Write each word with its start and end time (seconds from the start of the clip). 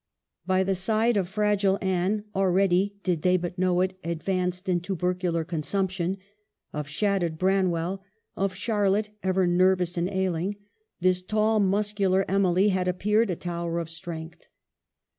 By 0.47 0.63
the 0.63 0.73
side 0.73 1.15
of 1.15 1.29
fragile 1.29 1.77
Anne 1.79 2.25
(already, 2.33 2.95
did 3.03 3.21
they 3.21 3.37
but 3.37 3.59
know 3.59 3.81
it, 3.81 3.99
advanced 4.03 4.67
in 4.67 4.79
tubercular 4.79 5.43
consumption), 5.43 6.17
of 6.73 6.87
shattered 6.87 7.37
Branwell, 7.37 8.01
of 8.35 8.55
Charlotte, 8.55 9.11
ever 9.21 9.45
nervous 9.45 9.97
and 9.97 10.09
ailing, 10.09 10.55
this 11.01 11.21
tall, 11.21 11.59
muscular 11.59 12.25
Emily 12.27 12.69
had 12.69 12.87
appeared 12.87 13.29
a 13.29 13.35
tower 13.35 13.77
of 13.77 13.91
strength. 13.91 14.47